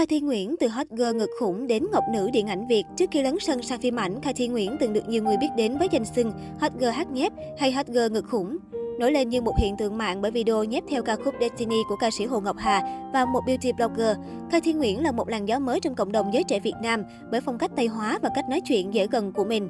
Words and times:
Khai 0.00 0.06
Thi 0.06 0.20
Nguyễn 0.20 0.56
từ 0.60 0.68
hot 0.68 0.86
girl 0.90 1.16
ngực 1.16 1.30
khủng 1.38 1.66
đến 1.66 1.86
ngọc 1.92 2.04
nữ 2.12 2.30
điện 2.32 2.46
ảnh 2.46 2.66
Việt. 2.66 2.84
Trước 2.96 3.10
khi 3.10 3.22
lấn 3.22 3.38
sân 3.40 3.62
sang 3.62 3.80
phim 3.80 3.96
ảnh, 3.96 4.20
Khai 4.20 4.32
Thi 4.32 4.48
Nguyễn 4.48 4.76
từng 4.80 4.92
được 4.92 5.08
nhiều 5.08 5.22
người 5.22 5.36
biết 5.36 5.48
đến 5.56 5.78
với 5.78 5.88
danh 5.90 6.04
xưng 6.04 6.32
hot 6.60 6.72
girl 6.78 6.90
hát 6.90 7.10
nhép 7.10 7.32
hay 7.58 7.72
hot 7.72 7.86
girl 7.86 8.12
ngực 8.12 8.24
khủng. 8.30 8.56
Nổi 8.98 9.12
lên 9.12 9.28
như 9.28 9.40
một 9.40 9.52
hiện 9.58 9.76
tượng 9.76 9.98
mạng 9.98 10.22
bởi 10.22 10.30
video 10.30 10.64
nhép 10.64 10.84
theo 10.88 11.02
ca 11.02 11.16
khúc 11.16 11.34
Destiny 11.40 11.76
của 11.88 11.96
ca 11.96 12.10
sĩ 12.10 12.24
Hồ 12.24 12.40
Ngọc 12.40 12.56
Hà 12.58 13.10
và 13.12 13.24
một 13.24 13.40
beauty 13.46 13.72
blogger. 13.72 14.16
Khai 14.50 14.60
Thi 14.60 14.72
Nguyễn 14.72 15.02
là 15.02 15.12
một 15.12 15.28
làn 15.28 15.48
gió 15.48 15.58
mới 15.58 15.80
trong 15.80 15.94
cộng 15.94 16.12
đồng 16.12 16.30
giới 16.32 16.44
trẻ 16.44 16.60
Việt 16.60 16.76
Nam 16.82 17.04
bởi 17.30 17.40
phong 17.40 17.58
cách 17.58 17.70
Tây 17.76 17.86
hóa 17.86 18.18
và 18.22 18.30
cách 18.34 18.48
nói 18.48 18.60
chuyện 18.60 18.94
dễ 18.94 19.06
gần 19.06 19.32
của 19.32 19.44
mình. 19.44 19.68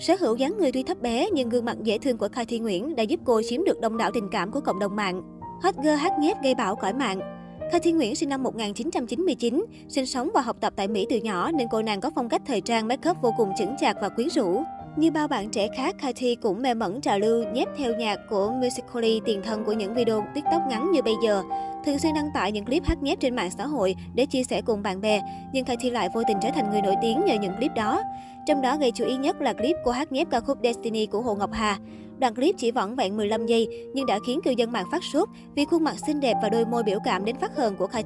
Sở 0.00 0.16
hữu 0.20 0.36
dáng 0.36 0.58
người 0.58 0.72
tuy 0.72 0.82
thấp 0.82 1.00
bé 1.00 1.28
nhưng 1.32 1.48
gương 1.48 1.64
mặt 1.64 1.76
dễ 1.82 1.98
thương 1.98 2.18
của 2.18 2.28
Khai 2.32 2.44
Thi 2.44 2.58
Nguyễn 2.58 2.96
đã 2.96 3.02
giúp 3.02 3.20
cô 3.24 3.40
chiếm 3.48 3.64
được 3.64 3.80
đông 3.80 3.96
đảo 3.96 4.10
tình 4.14 4.28
cảm 4.32 4.50
của 4.50 4.60
cộng 4.60 4.78
đồng 4.78 4.96
mạng. 4.96 5.22
Hot 5.62 5.74
girl 5.76 5.96
hát 5.96 6.12
nhép 6.20 6.42
gây 6.42 6.54
bão 6.54 6.76
cõi 6.76 6.92
mạng. 6.92 7.41
Khai 7.72 7.80
Thiên 7.80 7.96
Nguyễn 7.96 8.14
sinh 8.14 8.28
năm 8.28 8.42
1999, 8.42 9.64
sinh 9.88 10.06
sống 10.06 10.30
và 10.34 10.40
học 10.40 10.56
tập 10.60 10.72
tại 10.76 10.88
Mỹ 10.88 11.06
từ 11.10 11.16
nhỏ 11.16 11.50
nên 11.52 11.68
cô 11.70 11.82
nàng 11.82 12.00
có 12.00 12.10
phong 12.14 12.28
cách 12.28 12.42
thời 12.46 12.60
trang 12.60 12.88
make 12.88 13.10
up 13.10 13.16
vô 13.22 13.34
cùng 13.36 13.52
chững 13.58 13.74
chạc 13.80 13.96
và 14.02 14.08
quyến 14.08 14.28
rũ. 14.30 14.62
Như 14.96 15.10
bao 15.10 15.28
bạn 15.28 15.50
trẻ 15.50 15.68
khác, 15.76 15.96
Khai 15.98 16.12
Thi 16.12 16.34
cũng 16.34 16.62
mê 16.62 16.74
mẩn 16.74 17.00
trào 17.00 17.18
lưu 17.18 17.44
nhép 17.52 17.68
theo 17.78 17.94
nhạc 17.94 18.16
của 18.30 18.50
Musical.ly 18.50 19.20
tiền 19.24 19.42
thân 19.44 19.64
của 19.64 19.72
những 19.72 19.94
video 19.94 20.24
TikTok 20.34 20.62
ngắn 20.68 20.90
như 20.92 21.02
bây 21.02 21.14
giờ. 21.24 21.42
Thường 21.84 21.98
xuyên 21.98 22.14
đăng 22.14 22.28
tải 22.34 22.52
những 22.52 22.64
clip 22.64 22.84
hát 22.84 23.02
nhép 23.02 23.20
trên 23.20 23.36
mạng 23.36 23.50
xã 23.58 23.66
hội 23.66 23.94
để 24.14 24.26
chia 24.26 24.44
sẻ 24.44 24.62
cùng 24.62 24.82
bạn 24.82 25.00
bè, 25.00 25.20
nhưng 25.52 25.64
Khai 25.64 25.76
Thi 25.80 25.90
lại 25.90 26.08
vô 26.14 26.22
tình 26.28 26.36
trở 26.42 26.48
thành 26.54 26.70
người 26.70 26.82
nổi 26.82 26.94
tiếng 27.02 27.24
nhờ 27.24 27.34
những 27.34 27.56
clip 27.58 27.70
đó. 27.76 28.02
Trong 28.46 28.62
đó 28.62 28.76
gây 28.76 28.90
chú 28.90 29.04
ý 29.04 29.16
nhất 29.16 29.40
là 29.40 29.52
clip 29.52 29.76
cô 29.84 29.90
hát 29.90 30.12
nhép 30.12 30.30
ca 30.30 30.40
khúc 30.40 30.58
Destiny 30.62 31.06
của 31.06 31.20
Hồ 31.20 31.34
Ngọc 31.34 31.50
Hà. 31.52 31.78
Đoạn 32.18 32.34
clip 32.34 32.54
chỉ 32.58 32.70
vỏn 32.70 32.96
vẹn 32.96 33.16
15 33.16 33.46
giây 33.46 33.68
nhưng 33.94 34.06
đã 34.06 34.18
khiến 34.26 34.40
cư 34.44 34.50
dân 34.50 34.72
mạng 34.72 34.86
phát 34.92 35.04
sốt 35.12 35.28
vì 35.54 35.64
khuôn 35.64 35.84
mặt 35.84 35.96
xinh 36.06 36.20
đẹp 36.20 36.34
và 36.42 36.48
đôi 36.48 36.66
môi 36.66 36.82
biểu 36.82 36.98
cảm 37.04 37.24
đến 37.24 37.36
phát 37.36 37.56
hờn 37.56 37.76
của 37.76 37.86
Khai 37.86 38.02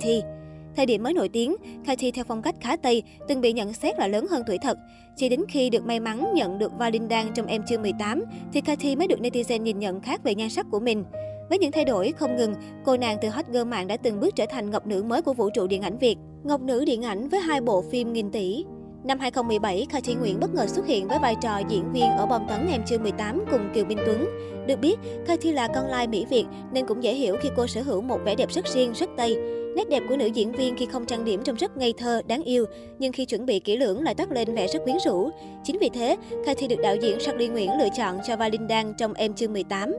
Thời 0.77 0.87
điểm 0.87 1.03
mới 1.03 1.15
nổi 1.15 1.29
tiếng, 1.29 1.57
Khai 1.85 1.97
theo 1.97 2.25
phong 2.29 2.43
cách 2.43 2.55
khá 2.61 2.77
Tây, 2.77 3.03
từng 3.29 3.41
bị 3.41 3.53
nhận 3.53 3.73
xét 3.73 3.99
là 3.99 4.07
lớn 4.07 4.27
hơn 4.31 4.43
tuổi 4.47 4.59
thật. 4.63 4.79
Chỉ 5.17 5.29
đến 5.29 5.41
khi 5.49 5.71
được 5.71 5.87
may 5.87 6.01
mắn 6.01 6.33
nhận 6.35 6.59
được 6.59 6.73
vai 6.79 6.91
Đan 6.91 7.27
trong 7.35 7.47
Em 7.47 7.63
Chưa 7.69 7.79
18, 7.79 8.25
thì 8.53 8.61
Khai 8.61 8.97
mới 8.97 9.09
được 9.09 9.21
netizen 9.21 9.63
nhìn 9.63 9.79
nhận 9.79 10.01
khác 10.01 10.21
về 10.25 10.35
nhan 10.35 10.51
sắc 10.51 10.67
của 10.71 10.81
mình. 10.81 11.05
Với 11.49 11.59
những 11.59 11.73
thay 11.73 11.85
đổi 11.85 12.13
không 12.13 12.37
ngừng, 12.37 12.55
cô 12.85 12.97
nàng 12.97 13.19
từ 13.23 13.29
hot 13.29 13.47
girl 13.47 13.65
mạng 13.65 13.87
đã 13.87 13.97
từng 13.97 14.21
bước 14.21 14.37
trở 14.37 14.47
thành 14.51 14.71
ngọc 14.71 14.87
nữ 14.87 15.03
mới 15.03 15.23
của 15.23 15.33
vũ 15.33 15.51
trụ 15.51 15.67
điện 15.67 15.83
ảnh 15.83 15.99
Việt. 15.99 16.17
Ngọc 16.45 16.61
nữ 16.61 16.85
điện 16.85 17.03
ảnh 17.03 17.29
với 17.29 17.41
hai 17.41 17.61
bộ 17.61 17.83
phim 17.91 18.13
nghìn 18.13 18.31
tỷ, 18.31 18.65
Năm 19.07 19.19
2017, 19.19 19.87
Kha 19.91 20.01
Thi 20.01 20.15
Nguyễn 20.15 20.41
bất 20.41 20.55
ngờ 20.55 20.67
xuất 20.67 20.87
hiện 20.87 21.09
với 21.09 21.19
vai 21.19 21.35
trò 21.43 21.59
diễn 21.69 21.93
viên 21.93 22.11
ở 22.11 22.27
bom 22.27 22.43
tấn 22.49 22.67
Em 22.71 22.83
chưa 22.87 22.99
18 22.99 23.45
cùng 23.51 23.71
Kiều 23.75 23.85
Minh 23.85 23.99
Tuấn. 24.07 24.27
Được 24.67 24.81
biết, 24.81 24.97
Kha 25.27 25.37
Thi 25.41 25.53
là 25.53 25.69
con 25.75 25.87
lai 25.87 26.07
Mỹ 26.07 26.27
Việt 26.31 26.45
nên 26.73 26.87
cũng 26.87 27.03
dễ 27.03 27.15
hiểu 27.15 27.37
khi 27.41 27.49
cô 27.57 27.67
sở 27.67 27.83
hữu 27.83 28.01
một 28.01 28.19
vẻ 28.25 28.35
đẹp 28.35 28.51
rất 28.51 28.67
riêng, 28.67 28.93
rất 28.93 29.11
Tây. 29.17 29.37
Nét 29.77 29.89
đẹp 29.89 30.03
của 30.09 30.17
nữ 30.17 30.27
diễn 30.27 30.53
viên 30.53 30.77
khi 30.77 30.87
không 30.87 31.07
trang 31.07 31.25
điểm 31.25 31.43
trông 31.45 31.57
rất 31.57 31.77
ngây 31.77 31.95
thơ, 31.99 32.23
đáng 32.27 32.43
yêu, 32.43 32.65
nhưng 32.99 33.13
khi 33.13 33.25
chuẩn 33.25 33.47
bị 33.47 33.61
kỹ 33.61 33.77
lưỡng 33.77 34.03
lại 34.03 34.15
toát 34.15 34.33
lên 34.33 34.55
vẻ 34.55 34.67
rất 34.67 34.85
quyến 34.85 34.97
rũ. 35.05 35.31
Chính 35.65 35.79
vì 35.79 35.89
thế, 35.89 36.17
Kha 36.47 36.55
Thi 36.55 36.69
được 36.69 36.81
đạo 36.83 36.97
diễn 37.03 37.19
Charlie 37.21 37.49
Nguyễn 37.49 37.71
lựa 37.79 37.89
chọn 37.97 38.19
cho 38.27 38.37
vai 38.37 38.51
Linh 38.51 38.69
Đan 38.69 38.95
trong 38.99 39.15
Em 39.15 39.35
chưa 39.35 39.49
18. 39.49 39.93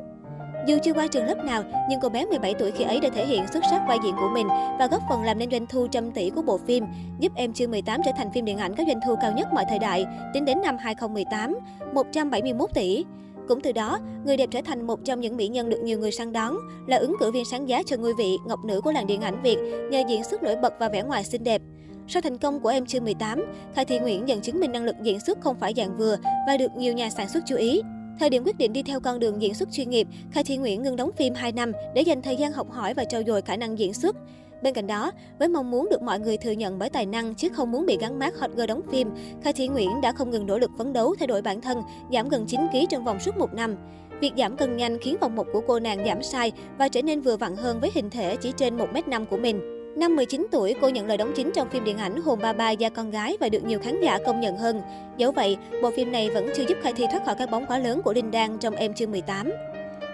Dù 0.67 0.77
chưa 0.83 0.93
qua 0.93 1.07
trường 1.07 1.25
lớp 1.25 1.45
nào, 1.45 1.63
nhưng 1.89 1.99
cô 2.01 2.09
bé 2.09 2.25
17 2.25 2.53
tuổi 2.53 2.71
khi 2.71 2.83
ấy 2.83 2.99
đã 2.99 3.09
thể 3.09 3.25
hiện 3.25 3.47
xuất 3.53 3.63
sắc 3.69 3.81
vai 3.87 3.97
diễn 4.03 4.15
của 4.15 4.29
mình 4.33 4.47
và 4.79 4.87
góp 4.91 5.01
phần 5.09 5.23
làm 5.23 5.39
nên 5.39 5.51
doanh 5.51 5.67
thu 5.67 5.87
trăm 5.87 6.11
tỷ 6.11 6.29
của 6.29 6.41
bộ 6.41 6.57
phim, 6.57 6.85
giúp 7.19 7.31
Em 7.35 7.53
chưa 7.53 7.67
18 7.67 8.01
trở 8.05 8.11
thành 8.17 8.31
phim 8.31 8.45
điện 8.45 8.57
ảnh 8.57 8.75
có 8.75 8.83
doanh 8.87 8.99
thu 9.05 9.15
cao 9.21 9.31
nhất 9.31 9.47
mọi 9.53 9.65
thời 9.69 9.79
đại, 9.79 10.05
tính 10.33 10.45
đến 10.45 10.61
năm 10.63 10.77
2018, 10.79 11.57
171 11.93 12.69
tỷ. 12.73 13.05
Cũng 13.47 13.61
từ 13.61 13.71
đó, 13.71 13.99
người 14.25 14.37
đẹp 14.37 14.49
trở 14.51 14.61
thành 14.61 14.87
một 14.87 14.99
trong 15.05 15.19
những 15.19 15.37
mỹ 15.37 15.47
nhân 15.47 15.69
được 15.69 15.79
nhiều 15.83 15.99
người 15.99 16.11
săn 16.11 16.33
đón, 16.33 16.57
là 16.87 16.97
ứng 16.97 17.15
cử 17.19 17.31
viên 17.31 17.45
sáng 17.45 17.69
giá 17.69 17.83
cho 17.85 17.97
ngôi 17.97 18.13
vị 18.13 18.37
ngọc 18.47 18.59
nữ 18.65 18.81
của 18.81 18.91
làng 18.91 19.07
điện 19.07 19.21
ảnh 19.21 19.41
Việt 19.41 19.57
nhờ 19.91 20.03
diễn 20.07 20.23
xuất 20.23 20.43
nổi 20.43 20.55
bật 20.55 20.73
và 20.79 20.89
vẻ 20.89 21.03
ngoài 21.03 21.23
xinh 21.23 21.43
đẹp. 21.43 21.61
Sau 22.07 22.21
thành 22.21 22.37
công 22.37 22.59
của 22.59 22.69
Em 22.69 22.85
chưa 22.85 22.99
18, 22.99 23.45
Khai 23.75 23.85
Thị 23.85 23.99
Nguyễn 23.99 24.27
dần 24.27 24.41
chứng 24.41 24.59
minh 24.59 24.71
năng 24.71 24.83
lực 24.83 24.95
diễn 25.01 25.19
xuất 25.19 25.41
không 25.41 25.55
phải 25.59 25.73
dạng 25.77 25.97
vừa 25.97 26.17
và 26.47 26.57
được 26.57 26.71
nhiều 26.77 26.93
nhà 26.93 27.09
sản 27.09 27.29
xuất 27.29 27.43
chú 27.45 27.55
ý. 27.55 27.81
Thời 28.19 28.29
điểm 28.29 28.43
quyết 28.45 28.57
định 28.57 28.73
đi 28.73 28.83
theo 28.83 28.99
con 28.99 29.19
đường 29.19 29.41
diễn 29.41 29.53
xuất 29.53 29.71
chuyên 29.71 29.89
nghiệp, 29.89 30.07
Khai 30.31 30.43
Thi 30.43 30.57
Nguyễn 30.57 30.83
ngừng 30.83 30.95
đóng 30.95 31.11
phim 31.17 31.33
2 31.33 31.51
năm 31.51 31.71
để 31.95 32.01
dành 32.01 32.21
thời 32.21 32.35
gian 32.35 32.51
học 32.51 32.71
hỏi 32.71 32.93
và 32.93 33.03
trau 33.05 33.21
dồi 33.27 33.41
khả 33.41 33.57
năng 33.57 33.79
diễn 33.79 33.93
xuất. 33.93 34.15
Bên 34.61 34.73
cạnh 34.73 34.87
đó, 34.87 35.11
với 35.39 35.47
mong 35.47 35.71
muốn 35.71 35.87
được 35.89 36.01
mọi 36.01 36.19
người 36.19 36.37
thừa 36.37 36.51
nhận 36.51 36.79
bởi 36.79 36.89
tài 36.89 37.05
năng 37.05 37.35
chứ 37.35 37.49
không 37.49 37.71
muốn 37.71 37.85
bị 37.85 37.97
gắn 38.01 38.19
mát 38.19 38.39
hot 38.39 38.51
girl 38.51 38.65
đóng 38.65 38.81
phim, 38.91 39.09
Khai 39.43 39.53
Thi 39.53 39.67
Nguyễn 39.67 40.01
đã 40.01 40.11
không 40.11 40.31
ngừng 40.31 40.45
nỗ 40.45 40.57
lực 40.57 40.71
phấn 40.77 40.93
đấu 40.93 41.15
thay 41.19 41.27
đổi 41.27 41.41
bản 41.41 41.61
thân, 41.61 41.81
giảm 42.11 42.29
gần 42.29 42.45
9 42.45 42.61
kg 42.71 42.77
trong 42.89 43.05
vòng 43.05 43.19
suốt 43.19 43.37
một 43.37 43.53
năm. 43.53 43.75
Việc 44.21 44.31
giảm 44.37 44.57
cân 44.57 44.77
nhanh 44.77 44.97
khiến 45.01 45.17
vòng 45.21 45.35
một 45.35 45.47
của 45.53 45.61
cô 45.67 45.79
nàng 45.79 46.05
giảm 46.05 46.23
sai 46.23 46.51
và 46.77 46.87
trở 46.87 47.01
nên 47.01 47.21
vừa 47.21 47.37
vặn 47.37 47.55
hơn 47.55 47.79
với 47.79 47.91
hình 47.93 48.09
thể 48.09 48.35
chỉ 48.35 48.51
trên 48.57 48.77
1m5 48.77 49.25
của 49.25 49.37
mình. 49.37 49.76
Năm 49.95 50.15
19 50.15 50.47
tuổi, 50.51 50.75
cô 50.81 50.89
nhận 50.89 51.07
lời 51.07 51.17
đóng 51.17 51.33
chính 51.35 51.51
trong 51.51 51.69
phim 51.69 51.83
điện 51.83 51.97
ảnh 51.97 52.21
Hồn 52.21 52.39
Ba 52.41 52.53
Ba 52.53 52.71
Gia 52.71 52.89
Con 52.89 53.11
Gái 53.11 53.37
và 53.39 53.49
được 53.49 53.63
nhiều 53.65 53.79
khán 53.79 54.01
giả 54.01 54.19
công 54.25 54.41
nhận 54.41 54.57
hơn. 54.57 54.81
Dẫu 55.17 55.31
vậy, 55.31 55.57
bộ 55.81 55.91
phim 55.91 56.11
này 56.11 56.29
vẫn 56.29 56.49
chưa 56.55 56.63
giúp 56.67 56.77
Khai 56.81 56.93
Thi 56.93 57.05
thoát 57.11 57.25
khỏi 57.25 57.35
các 57.39 57.51
bóng 57.51 57.65
quá 57.65 57.79
lớn 57.79 58.01
của 58.01 58.13
Linh 58.13 58.31
Đan 58.31 58.57
trong 58.57 58.75
Em 58.75 58.93
Chưa 58.93 59.07
18. 59.07 59.51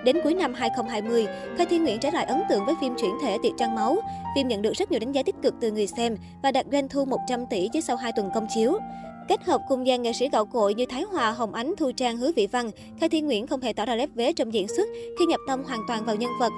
Đến 0.03 0.17
cuối 0.23 0.33
năm 0.33 0.53
2020, 0.53 1.27
Khai 1.57 1.65
Thi 1.65 1.77
Nguyễn 1.77 1.99
trở 1.99 2.09
lại 2.13 2.25
ấn 2.25 2.41
tượng 2.49 2.65
với 2.65 2.75
phim 2.81 2.95
chuyển 2.95 3.11
thể 3.21 3.37
Tiệc 3.43 3.51
Trăng 3.57 3.75
Máu. 3.75 3.97
Phim 4.35 4.47
nhận 4.47 4.61
được 4.61 4.73
rất 4.73 4.91
nhiều 4.91 4.99
đánh 4.99 5.11
giá 5.11 5.23
tích 5.23 5.35
cực 5.41 5.53
từ 5.61 5.71
người 5.71 5.87
xem 5.87 6.17
và 6.43 6.51
đạt 6.51 6.65
doanh 6.71 6.89
thu 6.89 7.05
100 7.05 7.45
tỷ 7.45 7.69
chỉ 7.73 7.81
sau 7.81 7.95
2 7.95 8.11
tuần 8.15 8.29
công 8.33 8.47
chiếu. 8.55 8.77
Kết 9.27 9.43
hợp 9.43 9.61
cùng 9.69 9.85
dàn 9.85 10.01
nghệ 10.01 10.13
sĩ 10.13 10.29
gạo 10.31 10.45
cội 10.45 10.73
như 10.73 10.85
Thái 10.85 11.03
Hòa, 11.03 11.31
Hồng 11.31 11.53
Ánh, 11.53 11.73
Thu 11.77 11.91
Trang, 11.91 12.17
Hứa 12.17 12.31
Vị 12.35 12.47
Văn, 12.51 12.71
Khai 12.99 13.09
Thi 13.09 13.21
Nguyễn 13.21 13.47
không 13.47 13.61
hề 13.61 13.73
tỏ 13.73 13.85
ra 13.85 13.95
lép 13.95 14.09
vế 14.15 14.33
trong 14.33 14.53
diễn 14.53 14.67
xuất 14.67 14.87
khi 15.19 15.25
nhập 15.25 15.39
tâm 15.47 15.63
hoàn 15.63 15.79
toàn 15.87 16.05
vào 16.05 16.15
nhân 16.15 16.31
vật. 16.39 16.51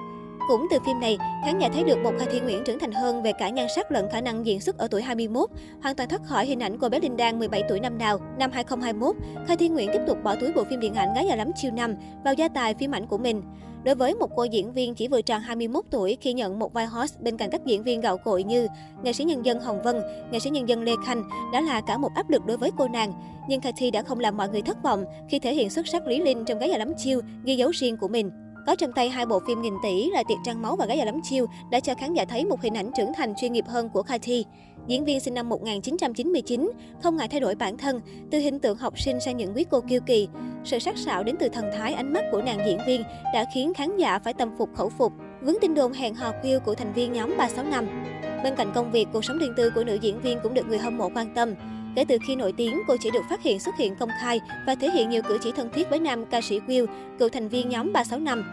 Cũng 0.47 0.67
từ 0.69 0.79
phim 0.85 0.99
này, 0.99 1.17
khán 1.45 1.59
giả 1.59 1.69
thấy 1.73 1.83
được 1.83 1.97
một 2.03 2.11
Khai 2.17 2.27
Thiên 2.31 2.43
Nguyễn 2.43 2.63
trưởng 2.63 2.79
thành 2.79 2.91
hơn 2.91 3.23
về 3.23 3.31
cả 3.33 3.49
nhan 3.49 3.67
sắc 3.75 3.91
lẫn 3.91 4.09
khả 4.11 4.21
năng 4.21 4.45
diễn 4.45 4.61
xuất 4.61 4.77
ở 4.77 4.87
tuổi 4.87 5.01
21, 5.01 5.49
hoàn 5.81 5.95
toàn 5.95 6.09
thoát 6.09 6.23
khỏi 6.23 6.45
hình 6.45 6.59
ảnh 6.59 6.77
cô 6.77 6.89
bé 6.89 6.99
Linh 6.99 7.17
Đan 7.17 7.39
17 7.39 7.63
tuổi 7.69 7.79
năm 7.79 7.97
nào. 7.97 8.19
Năm 8.39 8.51
2021, 8.51 9.15
Khai 9.47 9.57
Thiên 9.57 9.73
Nguyễn 9.73 9.89
tiếp 9.93 10.01
tục 10.07 10.17
bỏ 10.23 10.35
túi 10.35 10.53
bộ 10.53 10.63
phim 10.63 10.79
điện 10.79 10.93
ảnh 10.93 11.13
Gái 11.13 11.25
già 11.29 11.35
lắm 11.35 11.51
chiêu 11.55 11.71
năm 11.71 11.95
vào 12.23 12.33
gia 12.33 12.47
tài 12.47 12.73
phim 12.73 12.91
ảnh 12.91 13.07
của 13.07 13.17
mình. 13.17 13.41
Đối 13.83 13.95
với 13.95 14.15
một 14.15 14.29
cô 14.35 14.43
diễn 14.43 14.73
viên 14.73 14.95
chỉ 14.95 15.07
vừa 15.07 15.21
tròn 15.21 15.41
21 15.41 15.85
tuổi 15.91 16.17
khi 16.21 16.33
nhận 16.33 16.59
một 16.59 16.73
vai 16.73 16.85
host 16.85 17.19
bên 17.19 17.37
cạnh 17.37 17.49
các 17.51 17.65
diễn 17.65 17.83
viên 17.83 18.01
gạo 18.01 18.17
cội 18.17 18.43
như 18.43 18.67
nghệ 19.03 19.13
sĩ 19.13 19.23
nhân 19.23 19.45
dân 19.45 19.59
Hồng 19.59 19.81
Vân, 19.83 20.01
nghệ 20.31 20.39
sĩ 20.39 20.49
nhân 20.49 20.69
dân 20.69 20.83
Lê 20.83 20.91
Khanh 21.05 21.23
đã 21.53 21.61
là 21.61 21.81
cả 21.81 21.97
một 21.97 22.09
áp 22.15 22.29
lực 22.29 22.45
đối 22.45 22.57
với 22.57 22.71
cô 22.77 22.87
nàng. 22.87 23.13
Nhưng 23.49 23.61
Kathy 23.61 23.91
đã 23.91 24.01
không 24.01 24.19
làm 24.19 24.37
mọi 24.37 24.49
người 24.49 24.61
thất 24.61 24.83
vọng 24.83 25.05
khi 25.29 25.39
thể 25.39 25.53
hiện 25.53 25.69
xuất 25.69 25.87
sắc 25.87 26.07
Lý 26.07 26.21
Linh 26.21 26.45
trong 26.45 26.59
Gái 26.59 26.69
già 26.69 26.77
lắm 26.77 26.93
chiêu, 26.97 27.21
ghi 27.43 27.55
dấu 27.55 27.69
riêng 27.69 27.97
của 27.97 28.07
mình. 28.07 28.44
Có 28.65 28.75
trong 28.75 28.91
tay 28.91 29.09
hai 29.09 29.25
bộ 29.25 29.39
phim 29.47 29.61
nghìn 29.61 29.73
tỷ 29.83 30.09
là 30.09 30.23
Tiệc 30.27 30.37
Trăng 30.43 30.61
Máu 30.61 30.75
và 30.75 30.85
Gái 30.85 30.97
già 30.97 31.05
lắm 31.05 31.19
chiêu 31.23 31.45
đã 31.69 31.79
cho 31.79 31.95
khán 31.95 32.13
giả 32.13 32.25
thấy 32.25 32.45
một 32.45 32.61
hình 32.61 32.73
ảnh 32.73 32.91
trưởng 32.97 33.13
thành 33.13 33.33
chuyên 33.35 33.53
nghiệp 33.53 33.65
hơn 33.67 33.89
của 33.89 34.03
Kathy 34.03 34.45
Diễn 34.87 35.05
viên 35.05 35.19
sinh 35.19 35.33
năm 35.33 35.49
1999, 35.49 36.71
không 37.03 37.17
ngại 37.17 37.27
thay 37.27 37.39
đổi 37.39 37.55
bản 37.55 37.77
thân, 37.77 38.01
từ 38.31 38.39
hình 38.39 38.59
tượng 38.59 38.77
học 38.77 38.99
sinh 38.99 39.19
sang 39.19 39.37
những 39.37 39.53
quý 39.55 39.65
cô 39.69 39.81
kiêu 39.81 40.01
kỳ. 40.05 40.27
Sự 40.63 40.79
sắc 40.79 40.97
sảo 40.97 41.23
đến 41.23 41.35
từ 41.39 41.49
thần 41.49 41.65
thái 41.77 41.93
ánh 41.93 42.13
mắt 42.13 42.23
của 42.31 42.41
nàng 42.41 42.59
diễn 42.65 42.79
viên 42.87 43.03
đã 43.33 43.45
khiến 43.53 43.73
khán 43.73 43.97
giả 43.97 44.19
phải 44.19 44.33
tâm 44.33 44.49
phục 44.57 44.69
khẩu 44.75 44.89
phục. 44.89 45.13
Vướng 45.41 45.55
tin 45.61 45.73
đồn 45.73 45.93
hẹn 45.93 46.15
hò 46.15 46.31
khuya 46.41 46.59
của 46.59 46.75
thành 46.75 46.93
viên 46.93 47.13
nhóm 47.13 47.33
365. 47.37 48.03
Bên 48.43 48.55
cạnh 48.55 48.71
công 48.75 48.91
việc, 48.91 49.07
cuộc 49.13 49.25
sống 49.25 49.37
riêng 49.37 49.53
tư 49.57 49.69
của 49.75 49.83
nữ 49.83 49.97
diễn 50.01 50.21
viên 50.21 50.39
cũng 50.43 50.53
được 50.53 50.65
người 50.67 50.77
hâm 50.77 50.97
mộ 50.97 51.09
quan 51.15 51.33
tâm. 51.35 51.53
Kể 51.95 52.05
từ 52.07 52.17
khi 52.27 52.35
nổi 52.35 52.53
tiếng, 52.57 52.81
cô 52.87 52.95
chỉ 52.99 53.11
được 53.11 53.23
phát 53.29 53.43
hiện 53.43 53.59
xuất 53.59 53.77
hiện 53.77 53.95
công 53.95 54.09
khai 54.21 54.39
và 54.67 54.75
thể 54.75 54.89
hiện 54.89 55.09
nhiều 55.09 55.21
cử 55.21 55.37
chỉ 55.41 55.51
thân 55.51 55.69
thiết 55.73 55.89
với 55.89 55.99
nam 55.99 56.25
ca 56.25 56.41
sĩ 56.41 56.59
Will, 56.59 56.85
cựu 57.19 57.29
thành 57.29 57.47
viên 57.47 57.69
nhóm 57.69 57.93
365. 57.93 58.43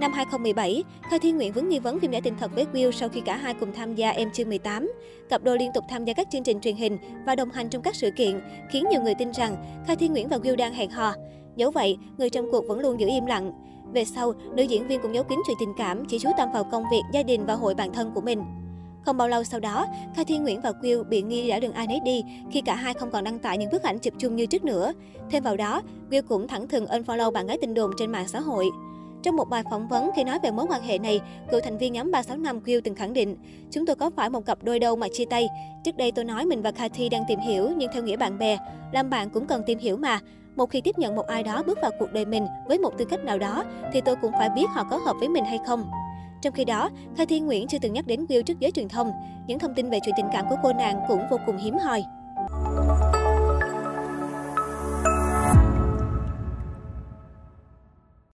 Năm 0.00 0.12
2017, 0.12 0.84
Khai 1.10 1.18
Thiên 1.18 1.36
Nguyện 1.36 1.52
vướng 1.52 1.68
nghi 1.68 1.78
vấn 1.78 2.00
phim 2.00 2.10
đã 2.10 2.20
tình 2.20 2.34
thật 2.40 2.50
với 2.54 2.66
Will 2.72 2.90
sau 2.90 3.08
khi 3.08 3.20
cả 3.20 3.36
hai 3.36 3.54
cùng 3.54 3.72
tham 3.72 3.94
gia 3.94 4.10
Em 4.10 4.30
Chưa 4.32 4.44
18. 4.44 4.92
Cặp 5.28 5.42
đôi 5.42 5.58
liên 5.58 5.70
tục 5.74 5.84
tham 5.88 6.04
gia 6.04 6.14
các 6.14 6.28
chương 6.32 6.42
trình 6.42 6.60
truyền 6.60 6.76
hình 6.76 6.98
và 7.26 7.34
đồng 7.34 7.50
hành 7.50 7.68
trong 7.68 7.82
các 7.82 7.94
sự 7.94 8.10
kiện, 8.10 8.40
khiến 8.70 8.84
nhiều 8.90 9.02
người 9.02 9.14
tin 9.14 9.30
rằng 9.30 9.82
Khai 9.86 9.96
Thiên 9.96 10.12
Nguyễn 10.12 10.28
và 10.28 10.36
Will 10.36 10.56
đang 10.56 10.74
hẹn 10.74 10.90
hò. 10.90 11.12
Dẫu 11.56 11.70
vậy, 11.70 11.98
người 12.18 12.30
trong 12.30 12.50
cuộc 12.50 12.68
vẫn 12.68 12.80
luôn 12.80 13.00
giữ 13.00 13.08
im 13.08 13.26
lặng. 13.26 13.52
Về 13.92 14.04
sau, 14.04 14.32
nữ 14.54 14.62
diễn 14.62 14.88
viên 14.88 15.00
cũng 15.00 15.14
giấu 15.14 15.24
kín 15.24 15.38
chuyện 15.46 15.56
tình 15.60 15.74
cảm, 15.78 16.04
chỉ 16.04 16.18
chú 16.18 16.30
tâm 16.36 16.48
vào 16.52 16.64
công 16.64 16.84
việc, 16.90 17.02
gia 17.12 17.22
đình 17.22 17.46
và 17.46 17.54
hội 17.54 17.74
bạn 17.74 17.92
thân 17.92 18.10
của 18.14 18.20
mình. 18.20 18.42
Không 19.04 19.16
bao 19.16 19.28
lâu 19.28 19.44
sau 19.44 19.60
đó, 19.60 19.86
Kha 20.16 20.24
Thiên 20.24 20.42
Nguyễn 20.42 20.60
và 20.60 20.72
Will 20.82 21.04
bị 21.04 21.22
nghi 21.22 21.48
đã 21.48 21.60
đường 21.60 21.72
ai 21.72 21.86
nấy 21.86 22.00
đi 22.04 22.22
khi 22.50 22.60
cả 22.60 22.74
hai 22.74 22.94
không 22.94 23.10
còn 23.10 23.24
đăng 23.24 23.38
tải 23.38 23.58
những 23.58 23.70
bức 23.72 23.82
ảnh 23.82 23.98
chụp 23.98 24.14
chung 24.18 24.36
như 24.36 24.46
trước 24.46 24.64
nữa. 24.64 24.92
Thêm 25.30 25.42
vào 25.42 25.56
đó, 25.56 25.82
Will 26.10 26.22
cũng 26.22 26.48
thẳng 26.48 26.68
thừng 26.68 26.86
unfollow 26.86 27.30
bạn 27.30 27.46
gái 27.46 27.58
tin 27.60 27.74
đồn 27.74 27.90
trên 27.98 28.12
mạng 28.12 28.28
xã 28.28 28.40
hội. 28.40 28.70
Trong 29.22 29.36
một 29.36 29.48
bài 29.48 29.62
phỏng 29.70 29.88
vấn 29.88 30.10
khi 30.16 30.24
nói 30.24 30.38
về 30.42 30.50
mối 30.50 30.66
quan 30.68 30.82
hệ 30.82 30.98
này, 30.98 31.20
cựu 31.50 31.60
thành 31.60 31.78
viên 31.78 31.92
nhóm 31.92 32.10
365 32.10 32.60
Q 32.60 32.80
từng 32.84 32.94
khẳng 32.94 33.12
định, 33.12 33.36
chúng 33.70 33.86
tôi 33.86 33.96
có 33.96 34.10
phải 34.16 34.30
một 34.30 34.46
cặp 34.46 34.64
đôi 34.64 34.78
đâu 34.78 34.96
mà 34.96 35.06
chia 35.12 35.24
tay. 35.24 35.48
Trước 35.84 35.96
đây 35.96 36.12
tôi 36.12 36.24
nói 36.24 36.44
mình 36.44 36.62
và 36.62 36.70
Cathy 36.70 37.08
đang 37.08 37.24
tìm 37.28 37.40
hiểu 37.40 37.70
nhưng 37.76 37.90
theo 37.92 38.02
nghĩa 38.02 38.16
bạn 38.16 38.38
bè, 38.38 38.58
làm 38.92 39.10
bạn 39.10 39.30
cũng 39.30 39.46
cần 39.46 39.62
tìm 39.66 39.78
hiểu 39.78 39.96
mà. 39.96 40.20
Một 40.56 40.70
khi 40.70 40.80
tiếp 40.80 40.98
nhận 40.98 41.16
một 41.16 41.26
ai 41.26 41.42
đó 41.42 41.62
bước 41.66 41.78
vào 41.82 41.90
cuộc 41.98 42.12
đời 42.12 42.24
mình 42.24 42.46
với 42.68 42.78
một 42.78 42.98
tư 42.98 43.04
cách 43.04 43.24
nào 43.24 43.38
đó 43.38 43.64
thì 43.92 44.00
tôi 44.00 44.16
cũng 44.16 44.32
phải 44.32 44.50
biết 44.50 44.66
họ 44.70 44.84
có 44.90 44.96
hợp 44.96 45.16
với 45.20 45.28
mình 45.28 45.44
hay 45.44 45.58
không. 45.66 45.90
Trong 46.42 46.54
khi 46.54 46.64
đó, 46.64 46.90
Khai 47.16 47.26
Thiên 47.26 47.46
Nguyễn 47.46 47.68
chưa 47.68 47.78
từng 47.78 47.92
nhắc 47.92 48.06
đến 48.06 48.24
Will 48.28 48.42
trước 48.42 48.58
giới 48.58 48.70
truyền 48.70 48.88
thông. 48.88 49.10
Những 49.46 49.58
thông 49.58 49.74
tin 49.74 49.90
về 49.90 49.98
chuyện 50.04 50.14
tình 50.18 50.26
cảm 50.32 50.44
của 50.48 50.56
cô 50.62 50.72
nàng 50.72 51.00
cũng 51.08 51.20
vô 51.30 51.36
cùng 51.46 51.56
hiếm 51.56 51.78
hoi. 51.78 52.04